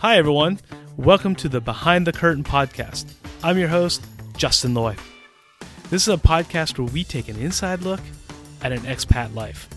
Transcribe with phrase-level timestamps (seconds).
[0.00, 0.60] Hi, everyone.
[0.96, 3.14] Welcome to the Behind the Curtain podcast.
[3.42, 4.94] I'm your host, Justin Loy.
[5.90, 7.98] This is a podcast where we take an inside look
[8.62, 9.68] at an expat life.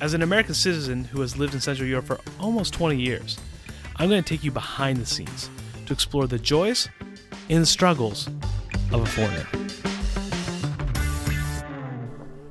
[0.00, 3.38] As an American citizen who has lived in Central Europe for almost 20 years,
[3.94, 5.48] I'm going to take you behind the scenes
[5.86, 6.88] to explore the joys
[7.48, 8.26] and struggles
[8.90, 9.46] of a foreigner.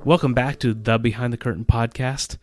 [0.06, 2.38] Welcome back to the Behind the Curtain podcast.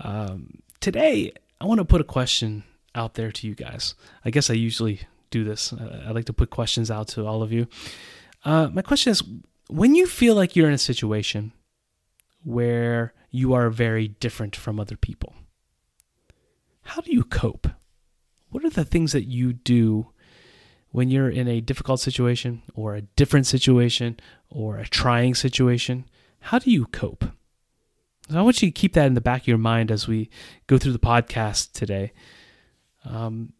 [0.00, 3.94] Um, today, I want to put a question out there to you guys.
[4.24, 5.72] I guess I usually do this.
[5.72, 7.66] Uh, I like to put questions out to all of you.
[8.44, 9.22] Uh, my question is
[9.68, 11.52] when you feel like you're in a situation
[12.44, 15.34] where you are very different from other people,
[16.82, 17.68] how do you cope?
[18.50, 20.08] What are the things that you do
[20.90, 24.20] when you're in a difficult situation or a different situation
[24.50, 26.04] or a trying situation?
[26.40, 27.24] How do you cope?
[28.28, 30.28] So I want you to keep that in the back of your mind as we
[30.66, 32.12] go through the podcast today.
[33.04, 33.52] Um,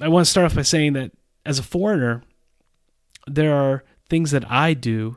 [0.00, 1.12] I want to start off by saying that
[1.44, 2.22] as a foreigner,
[3.26, 5.16] there are things that I do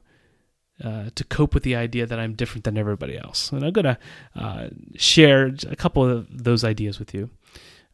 [0.84, 3.52] uh, to cope with the idea that I'm different than everybody else.
[3.52, 3.98] And I'm going to
[4.36, 7.30] uh, share a couple of those ideas with you.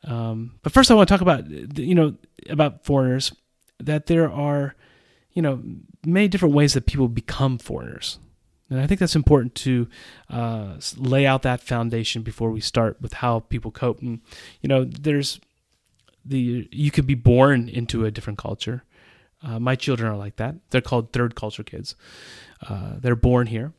[0.03, 2.16] Um, but first, I want to talk about you know
[2.49, 3.33] about foreigners
[3.80, 4.75] that there are
[5.33, 5.61] you know
[6.05, 8.17] many different ways that people become foreigners.
[8.70, 9.88] And I think that's important to
[10.30, 14.02] uh, lay out that foundation before we start with how people cope.
[14.02, 14.22] And
[14.61, 15.39] you know, there's
[16.23, 18.84] the you could be born into a different culture.
[19.42, 20.56] Uh, my children are like that.
[20.70, 21.95] They're called third culture kids.
[22.67, 23.73] Uh, they're born here.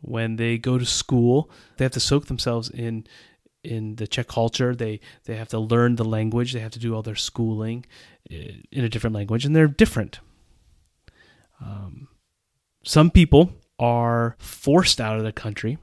[0.00, 3.06] When they go to school, they have to soak themselves in
[3.64, 4.74] in the Czech culture.
[4.74, 6.52] They they have to learn the language.
[6.52, 7.84] They have to do all their schooling
[8.30, 10.20] eh, in a different language, and they're different.
[11.60, 12.08] Um,
[12.84, 15.78] some people are forced out of the country.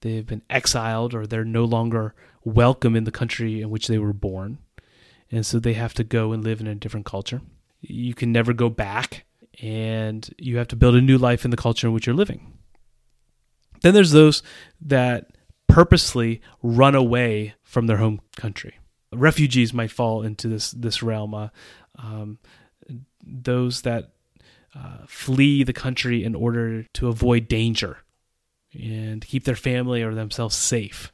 [0.00, 4.12] They've been exiled, or they're no longer welcome in the country in which they were
[4.12, 4.58] born,
[5.30, 7.40] and so they have to go and live in a different culture.
[7.80, 9.24] You can never go back,
[9.60, 12.58] and you have to build a new life in the culture in which you're living.
[13.82, 14.42] Then there's those
[14.80, 15.30] that
[15.68, 18.78] purposely run away from their home country.
[19.12, 21.34] Refugees might fall into this this realm.
[21.34, 21.48] Uh,
[21.96, 22.38] um,
[23.24, 24.12] those that
[24.74, 27.98] uh, flee the country in order to avoid danger
[28.72, 31.12] and keep their family or themselves safe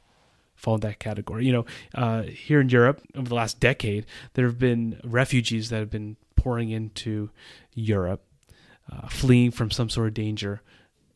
[0.55, 1.45] fall in that category.
[1.45, 1.65] You know,
[1.95, 6.17] uh, here in Europe over the last decade, there have been refugees that have been
[6.35, 7.29] pouring into
[7.73, 8.23] Europe,
[8.91, 10.61] uh, fleeing from some sort of danger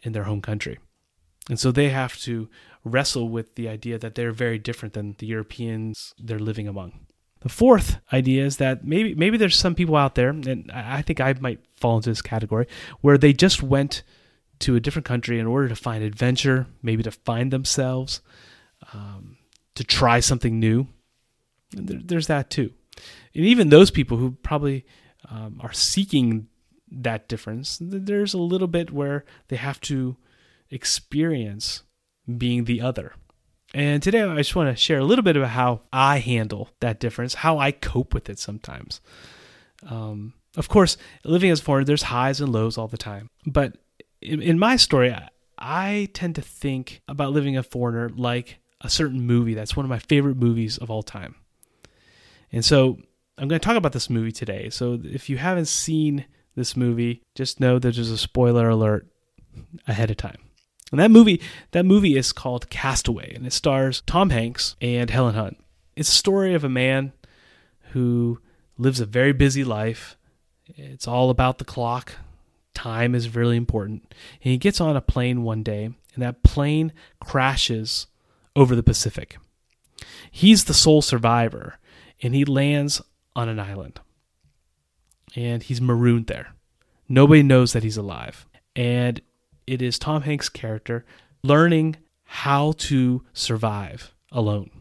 [0.02, 0.80] in their home country.
[1.50, 2.50] And so they have to
[2.86, 7.06] wrestle with the idea that they're very different than the Europeans they're living among.
[7.44, 11.20] The fourth idea is that maybe maybe there's some people out there, and I think
[11.20, 12.68] I might fall into this category,
[13.02, 14.04] where they just went
[14.60, 18.22] to a different country in order to find adventure, maybe to find themselves,
[18.94, 19.38] um,
[19.76, 20.88] to try something new.
[21.72, 22.72] There, there's that too.
[23.36, 24.86] And even those people who probably
[25.30, 26.48] um, are seeking
[26.92, 30.16] that difference, there's a little bit where they have to
[30.70, 31.84] experience
[32.38, 33.16] being the other.
[33.74, 37.00] And today I just want to share a little bit about how I handle that
[37.00, 39.02] difference, how I cope with it sometimes.
[39.90, 40.96] Um, of course,
[41.26, 43.30] living as a foreigner, there's highs and lows all the time.
[43.46, 43.78] But
[44.22, 48.90] in, in my story, I, I tend to think about living a foreigner like a
[48.90, 51.36] certain movie that's one of my favorite movies of all time.
[52.52, 53.00] And so
[53.40, 54.70] I'm going to talk about this movie today.
[54.70, 59.08] So if you haven't seen this movie, just know that there's a spoiler alert
[59.88, 60.38] ahead of time.
[60.94, 65.34] And that movie, that movie is called Castaway, and it stars Tom Hanks and Helen
[65.34, 65.58] Hunt.
[65.96, 67.14] It's a story of a man
[67.94, 68.40] who
[68.78, 70.18] lives a very busy life.
[70.68, 72.18] It's all about the clock.
[72.76, 74.04] Time is really important.
[74.44, 78.06] And he gets on a plane one day, and that plane crashes
[78.56, 79.38] over the Pacific.
[80.30, 81.80] He's the sole survivor,
[82.22, 83.02] and he lands
[83.36, 84.00] on an island.
[85.36, 86.54] And he's marooned there.
[87.10, 88.46] Nobody knows that he's alive.
[88.76, 89.20] And
[89.68, 91.06] it is Tom Hanks' character
[91.44, 94.72] learning how to survive alone.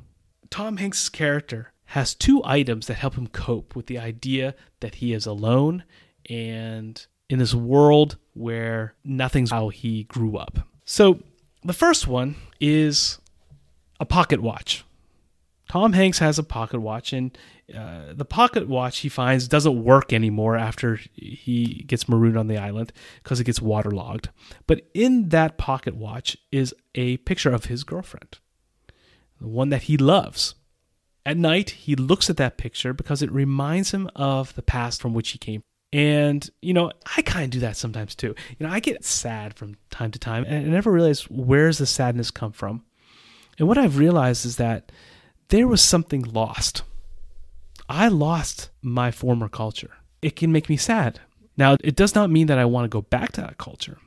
[0.51, 5.13] Tom Hanks' character has two items that help him cope with the idea that he
[5.13, 5.85] is alone
[6.31, 10.67] and in this world where nothing's how he grew up.
[10.85, 11.21] So,
[11.65, 13.19] the first one is
[14.01, 14.85] a pocket watch.
[15.73, 17.39] Tom Hanks has a pocket watch, and
[17.75, 22.59] uh, the pocket watch he finds doesn't work anymore after he gets marooned on the
[22.59, 22.93] island
[23.23, 24.29] because it gets waterlogged.
[24.67, 28.39] But in that pocket watch is a picture of his girlfriend,
[29.41, 30.57] the one that he loves.
[31.25, 35.15] At night, he looks at that picture because it reminds him of the past from
[35.15, 35.63] which he came.
[35.91, 38.35] And, you know, I kind of do that sometimes too.
[38.59, 41.87] You know, I get sad from time to time and I never realize where's the
[41.87, 42.85] sadness come from.
[43.59, 44.93] And what I've realized is that
[45.49, 46.83] there was something lost
[47.89, 49.91] I lost my former culture.
[50.23, 51.21] It can make me sad.
[51.59, 53.99] Now, it does not mean that I want to go back to that culture.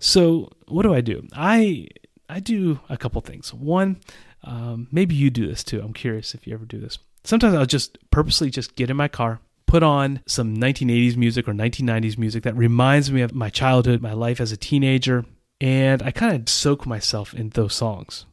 [0.00, 1.28] So, what do I do?
[1.32, 1.86] I
[2.28, 3.54] I do a couple things.
[3.54, 4.00] One,
[4.42, 5.80] um, maybe you do this too.
[5.80, 6.98] I'm curious if you ever do this.
[7.22, 11.52] Sometimes I'll just purposely just get in my car, put on some 1980s music or
[11.52, 15.24] 1990s music that reminds me of my childhood, my life as a teenager,
[15.60, 18.24] and I kind of soak myself in those songs.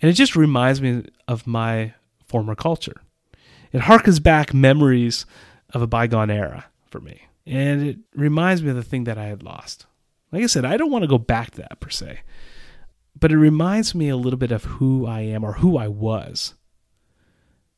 [0.00, 1.94] And it just reminds me of my
[2.26, 3.00] former culture.
[3.72, 5.26] It harkens back memories
[5.70, 7.22] of a bygone era for me.
[7.46, 9.86] And it reminds me of the thing that I had lost.
[10.32, 12.20] Like I said, I don't want to go back to that per se,
[13.18, 16.54] but it reminds me a little bit of who I am or who I was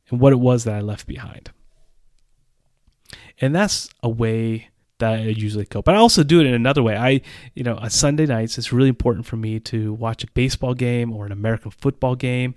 [0.09, 1.51] and what it was that I left behind.
[3.41, 5.85] And that's a way that I usually cope.
[5.85, 6.97] But I also do it in another way.
[6.97, 7.21] I,
[7.55, 11.13] you know, on Sunday nights, it's really important for me to watch a baseball game
[11.13, 12.55] or an American football game.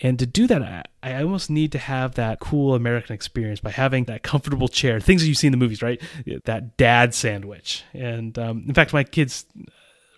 [0.00, 3.70] And to do that, I, I almost need to have that cool American experience by
[3.70, 6.00] having that comfortable chair, things that you see in the movies, right?
[6.44, 7.84] That dad sandwich.
[7.94, 9.46] And um, in fact, my kids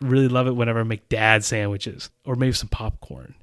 [0.00, 3.34] really love it whenever I make dad sandwiches or maybe some popcorn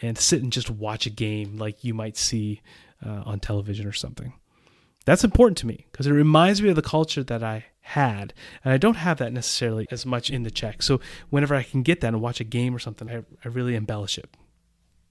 [0.00, 2.60] and sit and just watch a game like you might see
[3.04, 4.32] uh, on television or something.
[5.04, 8.34] That's important to me because it reminds me of the culture that I had.
[8.64, 10.82] And I don't have that necessarily as much in the Czech.
[10.82, 11.00] So
[11.30, 14.18] whenever I can get that and watch a game or something, I, I really embellish
[14.18, 14.28] it.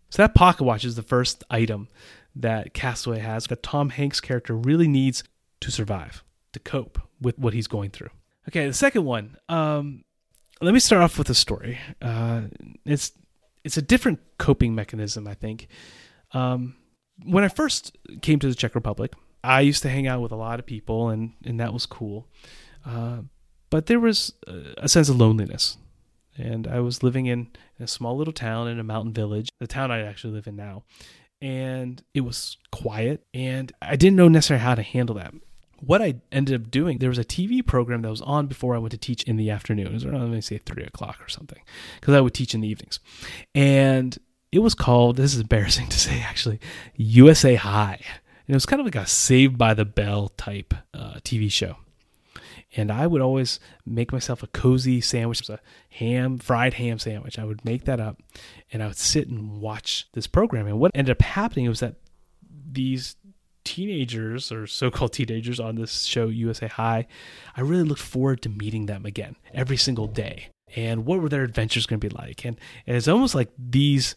[0.10, 1.88] So that pocket watch is the first item
[2.36, 5.24] that Castaway has that Tom Hanks' character really needs
[5.62, 6.24] to survive,
[6.54, 8.10] to cope with what he's going through.
[8.50, 9.38] Okay, the second one.
[9.48, 10.04] Um,
[10.62, 11.80] let me start off with a story.
[12.02, 12.44] Uh,
[12.86, 13.12] it's
[13.64, 15.68] it's a different coping mechanism, I think.
[16.34, 16.76] Um,
[17.24, 19.14] when I first came to the Czech Republic,
[19.44, 22.28] I used to hang out with a lot of people, and and that was cool.
[22.86, 23.22] Uh,
[23.70, 24.34] but there was
[24.78, 25.78] a sense of loneliness,
[26.38, 27.50] and I was living in
[27.80, 30.84] a small little town in a mountain village, the town I actually live in now,
[31.42, 35.34] and it was quiet, and I didn't know necessarily how to handle that.
[35.80, 38.78] What I ended up doing, there was a TV program that was on before I
[38.78, 39.88] went to teach in the afternoon.
[39.88, 41.62] It was around, let me say, three o'clock or something,
[42.00, 43.00] because I would teach in the evenings,
[43.56, 44.18] and
[44.52, 45.16] it was called.
[45.16, 46.60] This is embarrassing to say, actually,
[46.96, 51.16] USA High And it was kind of like a Saved by the Bell type uh,
[51.24, 51.78] TV show.
[52.76, 55.60] And I would always make myself a cozy sandwich, a
[55.90, 57.38] ham, fried ham sandwich.
[57.38, 58.22] I would make that up
[58.72, 60.68] and I would sit and watch this program.
[60.68, 61.96] And what ended up happening was that
[62.72, 63.16] these
[63.64, 67.08] teenagers or so-called teenagers on this show USA High,
[67.56, 70.48] I really looked forward to meeting them again every single day.
[70.76, 72.46] And what were their adventures going to be like?
[72.46, 72.58] And,
[72.88, 74.16] and it's almost like these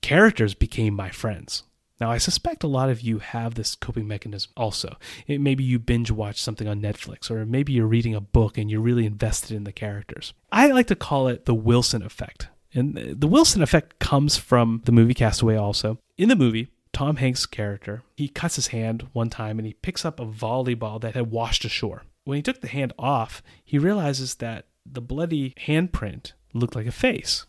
[0.00, 1.62] characters became my friends.
[2.04, 4.98] Now, I suspect a lot of you have this coping mechanism also.
[5.26, 8.70] It, maybe you binge watch something on Netflix, or maybe you're reading a book and
[8.70, 10.34] you're really invested in the characters.
[10.52, 12.48] I like to call it the Wilson effect.
[12.74, 15.98] And the Wilson effect comes from the movie Castaway also.
[16.18, 20.04] In the movie, Tom Hanks' character, he cuts his hand one time and he picks
[20.04, 22.02] up a volleyball that had washed ashore.
[22.24, 26.92] When he took the hand off, he realizes that the bloody handprint looked like a
[26.92, 27.46] face.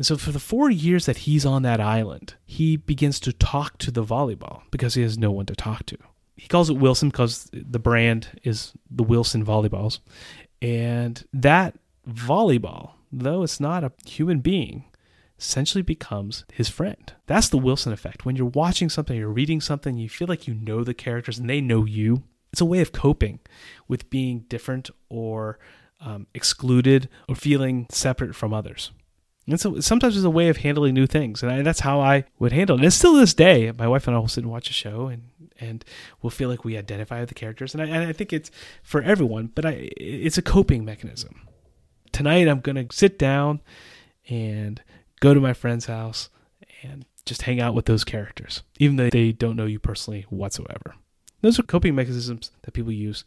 [0.00, 3.76] And so for the four years that he's on that island, he begins to talk
[3.80, 5.98] to the volleyball because he has no one to talk to.
[6.38, 9.98] He calls it Wilson because the brand is the Wilson volleyballs.
[10.62, 14.86] And that volleyball, though it's not a human being,
[15.38, 17.12] essentially becomes his friend.
[17.26, 18.24] That's the Wilson effect.
[18.24, 21.50] When you're watching something, you're reading something, you feel like you know the characters and
[21.50, 22.22] they know you.
[22.54, 23.40] It's a way of coping
[23.86, 25.58] with being different or
[26.00, 28.92] um, excluded or feeling separate from others.
[29.50, 32.24] And so sometimes it's a way of handling new things, and I, that's how I
[32.38, 32.84] would handle it.
[32.84, 35.24] And still this day, my wife and I will sit and watch a show, and
[35.58, 35.84] and
[36.22, 38.50] we'll feel like we identify with the characters, and I, and I think it's
[38.82, 41.48] for everyone, but I it's a coping mechanism.
[42.12, 43.60] Tonight, I'm gonna sit down
[44.28, 44.80] and
[45.20, 46.30] go to my friend's house
[46.82, 50.94] and just hang out with those characters, even though they don't know you personally whatsoever.
[51.40, 53.24] Those are coping mechanisms that people use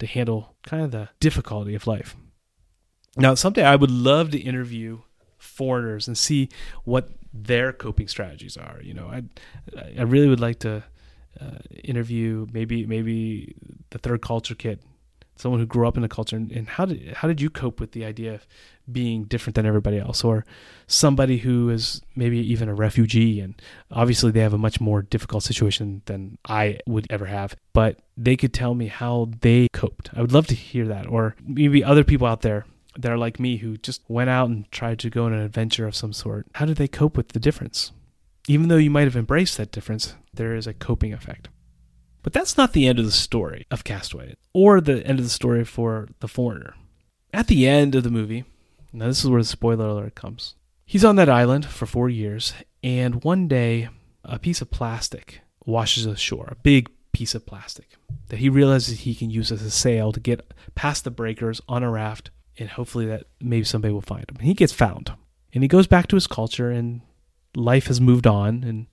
[0.00, 2.14] to handle kind of the difficulty of life.
[3.16, 5.00] Now, someday I would love to interview
[5.42, 6.48] foreigners and see
[6.84, 8.80] what their coping strategies are.
[8.82, 9.22] You know, I
[9.98, 10.84] I really would like to
[11.40, 13.54] uh, interview maybe maybe
[13.90, 14.80] the third culture kid,
[15.36, 17.80] someone who grew up in the culture, and, and, how did how did you cope
[17.80, 18.46] with the idea of
[18.90, 20.44] being different than everybody else, or
[20.86, 25.42] somebody who is maybe even a refugee, and obviously they have a much more difficult
[25.42, 30.10] situation than I would ever have, but they could tell me how they coped.
[30.14, 32.66] I would love to hear that, or maybe other people out there
[32.98, 35.86] that are like me who just went out and tried to go on an adventure
[35.86, 37.92] of some sort, how did they cope with the difference?
[38.48, 41.48] Even though you might have embraced that difference, there is a coping effect.
[42.22, 45.30] But that's not the end of the story of Castaway, or the end of the
[45.30, 46.74] story for The Foreigner.
[47.32, 48.44] At the end of the movie,
[48.92, 50.54] now this is where the spoiler alert comes.
[50.84, 53.88] He's on that island for four years, and one day
[54.24, 57.96] a piece of plastic washes ashore, a big piece of plastic
[58.28, 61.82] that he realizes he can use as a sail to get past the breakers on
[61.82, 64.38] a raft and hopefully that maybe somebody will find him.
[64.40, 65.12] He gets found.
[65.54, 67.02] And he goes back to his culture and
[67.54, 68.86] life has moved on and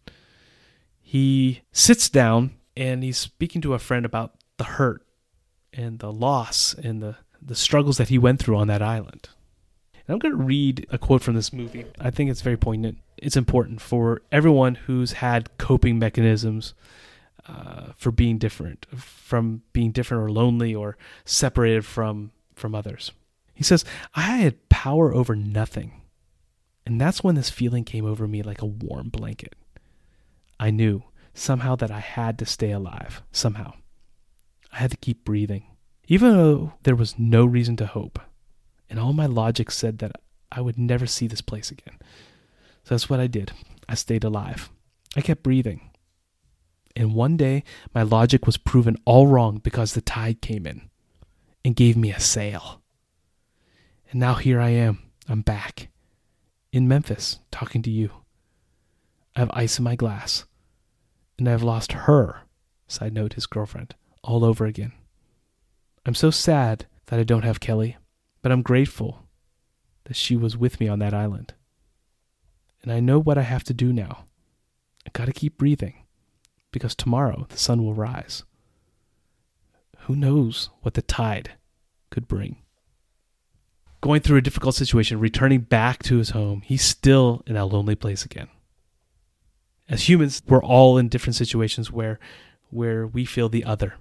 [0.99, 5.05] he sits down and he's speaking to a friend about the hurt
[5.73, 9.29] and the loss and the, the struggles that he went through on that island.
[9.93, 11.85] And I'm going to read a quote from this movie.
[11.99, 12.97] I think it's very poignant.
[13.17, 16.73] It's important for everyone who's had coping mechanisms
[17.47, 23.11] uh, for being different, from being different or lonely or separated from from others.
[23.59, 23.83] He says,
[24.15, 25.91] "I had power over nothing."
[26.85, 29.53] And that's when this feeling came over me like a warm blanket.
[30.57, 33.73] I knew somehow that I had to stay alive, somehow.
[34.71, 35.65] I had to keep breathing,
[36.07, 38.17] even though there was no reason to hope.
[38.89, 40.13] And all my logic said that
[40.49, 41.97] I would never see this place again.
[42.85, 43.51] So that's what I did.
[43.89, 44.69] I stayed alive.
[45.17, 45.89] I kept breathing.
[46.95, 50.89] And one day, my logic was proven all wrong because the tide came in
[51.65, 52.78] and gave me a sail.
[54.09, 54.99] And now here I am.
[55.27, 55.89] I'm back
[56.71, 58.11] in Memphis talking to you.
[59.35, 60.45] I have ice in my glass.
[61.37, 62.41] And I've lost her,
[62.87, 64.93] side note, his girlfriend, all over again.
[66.05, 67.97] I'm so sad that I don't have Kelly,
[68.41, 69.27] but I'm grateful
[70.05, 71.53] that she was with me on that island.
[72.81, 74.25] And I know what I have to do now.
[75.05, 76.05] I gotta keep breathing,
[76.71, 78.43] because tomorrow the sun will rise.
[79.99, 81.51] Who knows what the tide
[82.09, 82.57] could bring?
[84.01, 87.95] Going through a difficult situation, returning back to his home, he's still in that lonely
[87.95, 88.47] place again.
[89.89, 92.19] As humans, we're all in different situations where
[92.69, 93.95] where we feel the other.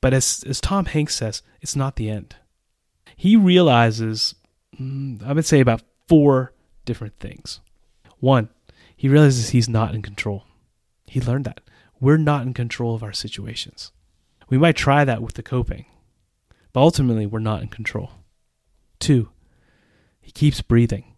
[0.00, 2.36] But as as Tom Hanks says, it's not the end.
[3.16, 4.34] He realizes
[4.78, 6.52] mm, I would say about four
[6.84, 7.60] different things.
[8.18, 8.48] One,
[8.96, 10.44] he realizes he's not in control.
[11.06, 11.60] He learned that.
[12.00, 13.92] We're not in control of our situations.
[14.48, 15.86] We might try that with the coping,
[16.72, 18.10] but ultimately we're not in control.
[18.98, 19.30] Two,
[20.24, 21.14] he keeps breathing.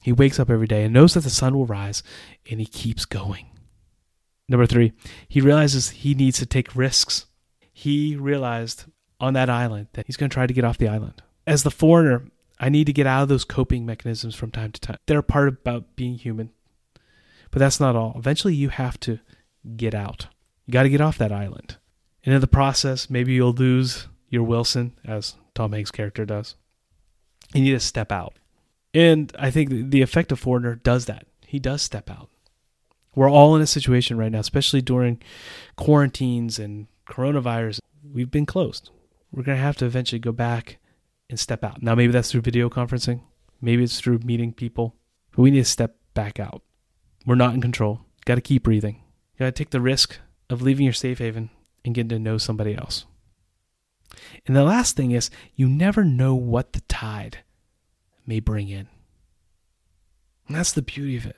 [0.00, 2.02] He wakes up every day and knows that the sun will rise,
[2.50, 3.46] and he keeps going.
[4.48, 4.92] Number three,
[5.28, 7.26] he realizes he needs to take risks.
[7.72, 8.84] He realized
[9.20, 11.22] on that island that he's going to try to get off the island.
[11.46, 14.80] As the foreigner, I need to get out of those coping mechanisms from time to
[14.80, 14.98] time.
[15.06, 16.50] They're a part about being human.
[17.50, 18.14] But that's not all.
[18.16, 19.18] Eventually, you have to
[19.76, 20.28] get out.
[20.64, 21.76] You got to get off that island.
[22.24, 26.56] And in the process, maybe you'll lose your Wilson, as Tom Hanks' character does.
[27.54, 28.34] You need to step out.
[28.96, 31.26] And I think the effective foreigner does that.
[31.46, 32.30] He does step out.
[33.14, 35.20] We're all in a situation right now, especially during
[35.76, 37.80] quarantines and coronavirus.
[38.10, 38.88] We've been closed.
[39.30, 40.78] We're going to have to eventually go back
[41.28, 41.82] and step out.
[41.82, 43.20] Now, maybe that's through video conferencing,
[43.60, 44.96] maybe it's through meeting people,
[45.32, 46.62] but we need to step back out.
[47.26, 48.00] We're not in control.
[48.24, 49.02] Got to keep breathing.
[49.38, 51.50] Got to take the risk of leaving your safe haven
[51.84, 53.04] and getting to know somebody else.
[54.46, 57.40] And the last thing is, you never know what the tide
[58.26, 58.88] may bring in.
[60.46, 61.36] And that's the beauty of it.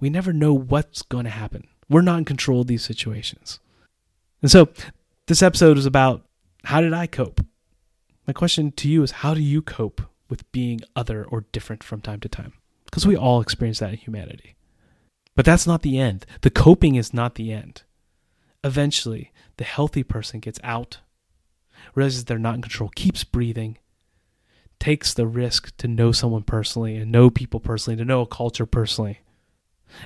[0.00, 1.66] We never know what's going to happen.
[1.88, 3.60] We're not in control of these situations.
[4.42, 4.68] And so
[5.26, 6.26] this episode is about
[6.64, 7.44] how did I cope?
[8.26, 12.00] My question to you is how do you cope with being other or different from
[12.00, 12.54] time to time?
[12.84, 14.56] Because we all experience that in humanity.
[15.34, 16.26] But that's not the end.
[16.42, 17.82] The coping is not the end.
[18.62, 21.00] Eventually, the healthy person gets out,
[21.94, 23.78] realizes they're not in control, keeps breathing,
[24.84, 28.66] takes the risk to know someone personally and know people personally, to know a culture
[28.66, 29.20] personally.